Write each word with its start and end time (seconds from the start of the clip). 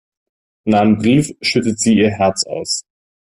In 0.65 0.73
einem 0.73 0.97
Brief 0.97 1.31
schüttet 1.43 1.79
sie 1.79 1.99
ihr 1.99 2.09
Herz 2.09 2.43
aus. 2.47 2.85